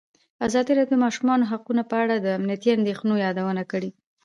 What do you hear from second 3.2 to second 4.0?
یادونه کړې.